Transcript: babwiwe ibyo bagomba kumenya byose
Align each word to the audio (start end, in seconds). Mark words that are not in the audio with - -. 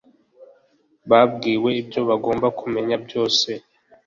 babwiwe 1.09 1.69
ibyo 1.81 2.01
bagomba 2.09 2.47
kumenya 2.59 2.95
byose 3.05 3.49